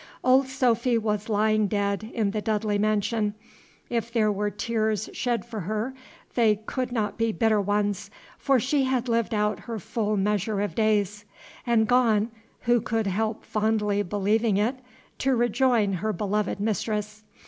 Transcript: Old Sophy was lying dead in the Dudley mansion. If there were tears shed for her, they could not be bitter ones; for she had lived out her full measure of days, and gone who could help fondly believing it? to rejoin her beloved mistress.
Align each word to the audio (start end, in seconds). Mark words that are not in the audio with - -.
Old 0.23 0.47
Sophy 0.47 0.97
was 0.97 1.29
lying 1.29 1.67
dead 1.67 2.09
in 2.11 2.31
the 2.31 2.41
Dudley 2.41 2.79
mansion. 2.79 3.35
If 3.87 4.11
there 4.11 4.31
were 4.31 4.49
tears 4.49 5.11
shed 5.13 5.45
for 5.45 5.59
her, 5.59 5.93
they 6.33 6.55
could 6.65 6.91
not 6.91 7.19
be 7.19 7.31
bitter 7.31 7.61
ones; 7.61 8.09
for 8.39 8.59
she 8.59 8.85
had 8.85 9.07
lived 9.07 9.31
out 9.31 9.59
her 9.59 9.77
full 9.77 10.17
measure 10.17 10.59
of 10.59 10.73
days, 10.73 11.25
and 11.67 11.87
gone 11.87 12.31
who 12.61 12.81
could 12.81 13.05
help 13.05 13.45
fondly 13.45 14.01
believing 14.01 14.57
it? 14.57 14.79
to 15.19 15.35
rejoin 15.35 15.93
her 15.93 16.11
beloved 16.11 16.59
mistress. 16.59 17.21